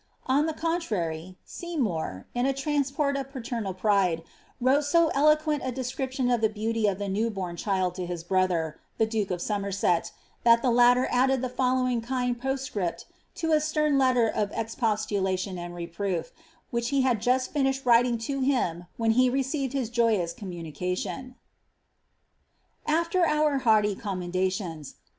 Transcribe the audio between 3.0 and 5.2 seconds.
of paternal pride, wrote so